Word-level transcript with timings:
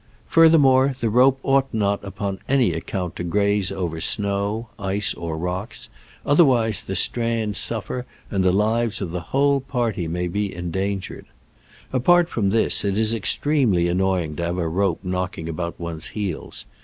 Further, 0.29 0.57
the 0.99 1.11
rope 1.11 1.39
ought 1.43 1.71
not 1.71 2.03
upon 2.03 2.39
any 2.49 2.73
account 2.73 3.15
to 3.17 3.23
graze 3.23 3.71
over 3.71 4.01
snow, 4.01 4.69
ice 4.79 5.13
or 5.13 5.37
rocks, 5.37 5.89
otherwise 6.25 6.81
the 6.81 6.95
strands 6.95 7.59
suffer 7.59 8.07
and 8.31 8.43
the 8.43 8.51
lives 8.51 8.99
of 8.99 9.11
the 9.11 9.19
whole 9.29 9.59
party 9.59 10.07
may 10.07 10.27
be 10.27 10.51
endangered. 10.55 11.25
THE 11.91 11.99
WRONG 11.99 11.99
WAY 11.99 11.99
TO 11.99 11.99
USB 11.99 11.99
THE 11.99 11.99
ROPB. 11.99 12.03
Apart 12.03 12.29
from 12.29 12.49
this, 12.49 12.83
it 12.83 12.97
is 12.97 13.13
extremely 13.13 13.87
annoy 13.87 14.23
ing 14.23 14.35
to 14.37 14.43
have 14.43 14.57
a 14.57 14.67
rope 14.67 15.01
knocking 15.03 15.47
about 15.47 15.79
one's 15.79 16.07
heels. 16.07 16.65